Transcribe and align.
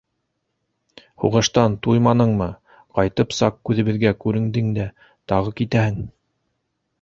Һуғыштан 1.23 1.75
туйманыңмы, 1.87 2.47
ҡайтып 3.01 3.37
саҡ 3.41 3.59
күҙебеҙгә 3.71 4.15
күрендең 4.25 4.73
дә, 4.79 4.89
тағы 5.35 5.55
китәһең! 5.61 6.03